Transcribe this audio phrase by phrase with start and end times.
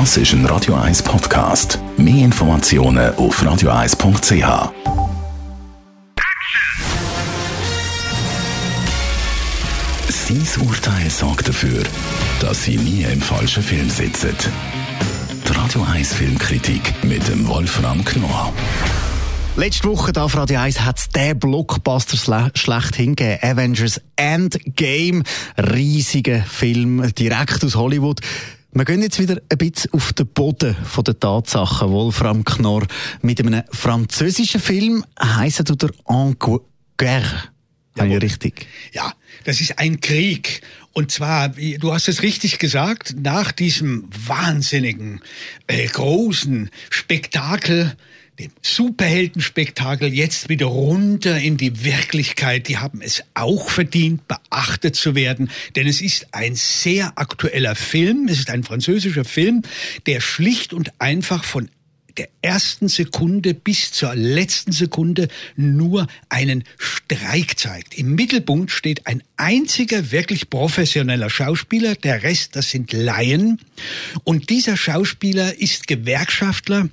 [0.00, 1.78] Das ist ein Radio 1 Podcast.
[1.96, 4.72] Mehr Informationen auf radio1.ch.
[10.08, 11.84] Sein Urteil sorgt dafür,
[12.40, 14.34] dass Sie nie im falschen Film sitzen.
[15.48, 18.52] Die Radio 1 Filmkritik mit dem Wolfram Knorr.
[19.54, 23.38] Letzte Woche da auf Radio 1 hat es den Blockbuster schlecht hingegeben.
[23.48, 25.22] Avengers Endgame.
[25.56, 28.20] Riesiger Film, direkt aus Hollywood.
[28.76, 30.74] Wir gehen jetzt wieder ein bisschen auf den Boden
[31.06, 31.90] der Tatsachen.
[31.90, 32.84] Wolfram Knorr
[33.22, 37.44] mit einem französischen Film heisst er der En Guerre.
[37.96, 38.66] Ja, ja, richtig.
[38.92, 39.12] Ja,
[39.44, 40.62] das ist ein Krieg.
[40.92, 45.20] Und zwar, du hast es richtig gesagt, nach diesem wahnsinnigen,
[45.68, 47.96] äh, großen Spektakel
[48.38, 52.68] dem Superheldenspektakel jetzt wieder runter in die Wirklichkeit.
[52.68, 58.26] Die haben es auch verdient, beachtet zu werden, denn es ist ein sehr aktueller Film.
[58.28, 59.62] Es ist ein französischer Film,
[60.06, 61.68] der schlicht und einfach von
[62.16, 67.98] der ersten Sekunde bis zur letzten Sekunde nur einen Streik zeigt.
[67.98, 73.60] Im Mittelpunkt steht ein einziger wirklich professioneller Schauspieler, der Rest, das sind Laien.
[74.22, 76.88] Und dieser Schauspieler ist Gewerkschaftler,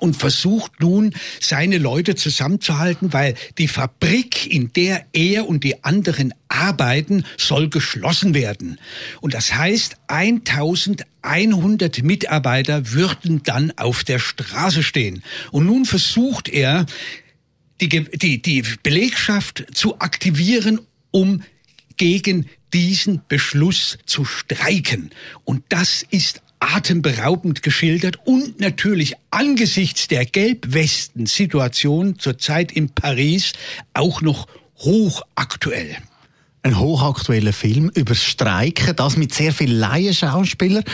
[0.00, 6.34] und versucht nun, seine Leute zusammenzuhalten, weil die Fabrik, in der er und die anderen
[6.48, 8.78] arbeiten, soll geschlossen werden.
[9.20, 15.22] Und das heißt, 1100 Mitarbeiter würden dann auf der Straße stehen.
[15.52, 16.86] Und nun versucht er,
[17.80, 21.42] die, die, die Belegschaft zu aktivieren, um
[21.96, 25.10] gegen diesen Beschluss zu streiken.
[25.44, 33.52] Und das ist atemberaubend geschildert und natürlich angesichts der Gelbwesten-Situation zurzeit in Paris
[33.92, 34.46] auch noch
[34.78, 35.96] hochaktuell.
[36.62, 40.84] Ein hochaktueller Film über Streiken, das mit sehr vielen Laienschauspielern.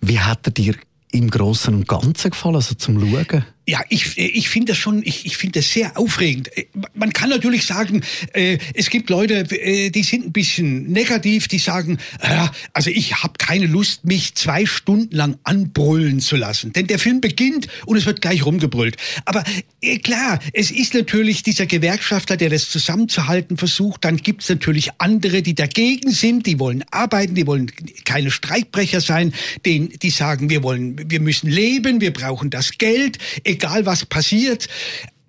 [0.00, 0.74] Wie hat er dir
[1.12, 3.44] im Großen und Ganzen gefallen, also zum Schauen?
[3.70, 6.50] Ja, ich, ich finde das schon, ich, ich finde das sehr aufregend.
[6.92, 8.02] Man kann natürlich sagen,
[8.32, 13.22] äh, es gibt Leute, äh, die sind ein bisschen negativ, die sagen, äh, also ich
[13.22, 16.72] habe keine Lust, mich zwei Stunden lang anbrüllen zu lassen.
[16.72, 18.96] Denn der Film beginnt und es wird gleich rumgebrüllt.
[19.24, 19.44] Aber
[19.80, 24.04] äh, klar, es ist natürlich dieser Gewerkschafter, der das zusammenzuhalten versucht.
[24.04, 27.70] Dann gibt es natürlich andere, die dagegen sind, die wollen arbeiten, die wollen
[28.04, 29.32] keine Streikbrecher sein,
[29.64, 33.18] den, die sagen, wir wollen, wir müssen leben, wir brauchen das Geld
[33.62, 34.68] was passiert,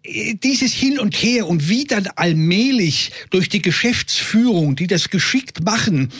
[0.05, 6.11] dieses Hin und Her und wie dann allmählich durch die Geschäftsführung, die das geschickt machen,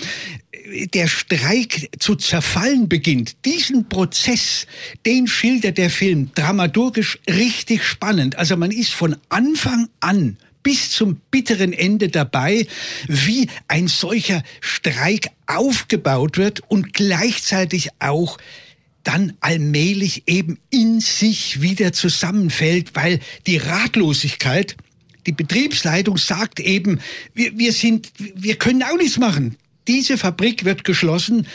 [0.93, 4.67] der Streik zu zerfallen beginnt, diesen Prozess,
[5.05, 8.37] den schildert der Film dramaturgisch richtig spannend.
[8.37, 12.67] Also man ist von Anfang an bis zum bitteren Ende dabei,
[13.07, 18.37] wie ein solcher Streik aufgebaut wird und gleichzeitig auch
[19.03, 24.77] dann allmählich eben in sich wieder zusammenfällt, weil die Ratlosigkeit,
[25.25, 26.99] die Betriebsleitung sagt eben,
[27.33, 29.57] wir, wir sind, wir können auch nichts machen.
[29.87, 31.47] Diese Fabrik wird geschlossen,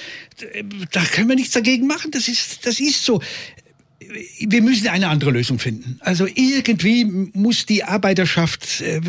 [0.90, 2.10] da können wir nichts dagegen machen.
[2.10, 3.20] Das ist, das ist so
[4.38, 5.98] wir müssen eine andere Lösung finden.
[6.00, 9.00] Also irgendwie muss die Arbeiterschaft äh,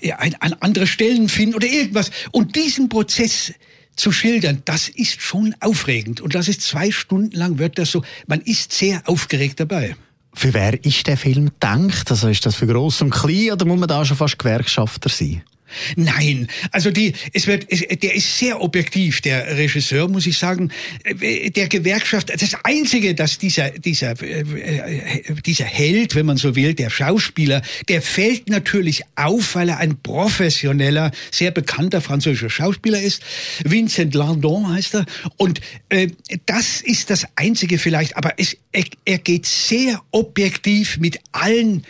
[0.00, 2.10] äh, an andere Stellen finden oder irgendwas.
[2.32, 3.52] Und diesen Prozess
[3.98, 6.20] zu schildern, das ist schon aufregend.
[6.20, 9.96] Und das ist zwei Stunden lang wird das so, man ist sehr aufgeregt dabei.
[10.34, 12.10] Für wer ist der Film gedacht?
[12.10, 15.42] Also ist das für Groß und Klein oder muss man da schon fast Gewerkschafter sein?
[15.96, 20.70] Nein, also die, es wird, es, der ist sehr objektiv, der Regisseur, muss ich sagen.
[21.04, 26.56] Äh, der Gewerkschaft, das Einzige, dass dieser, dieser, äh, äh, dieser Held, wenn man so
[26.56, 33.00] will, der Schauspieler, der fällt natürlich auf, weil er ein professioneller, sehr bekannter französischer Schauspieler
[33.00, 33.22] ist.
[33.64, 35.06] Vincent Landon heißt er.
[35.36, 36.08] Und äh,
[36.46, 41.84] das ist das Einzige vielleicht, aber es, er, er geht sehr objektiv mit allen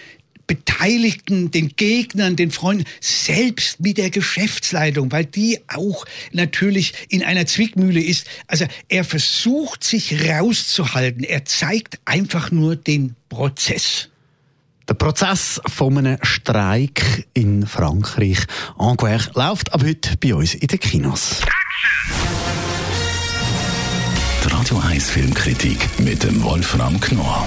[0.49, 7.47] Beteiligten, den Gegnern, den Freunden, selbst mit der Geschäftsleitung, weil die auch natürlich in einer
[7.47, 8.27] Zwickmühle ist.
[8.49, 11.23] Also er versucht sich rauszuhalten.
[11.23, 14.09] Er zeigt einfach nur den Prozess.
[14.89, 18.39] Der Prozess von einem Streik in Frankreich,
[18.79, 21.43] Anguer, läuft ab heute bei uns in den Kinos.
[24.45, 27.47] Die Radio 1 Filmkritik mit dem Wolfram Knorr